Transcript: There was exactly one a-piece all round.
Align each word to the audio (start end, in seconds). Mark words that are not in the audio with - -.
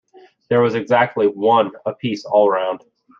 There 0.49 0.61
was 0.63 0.73
exactly 0.73 1.27
one 1.27 1.73
a-piece 1.85 2.25
all 2.25 2.49
round. 2.49 2.83